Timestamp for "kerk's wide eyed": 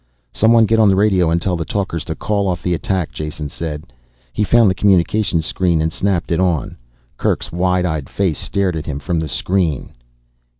7.17-8.09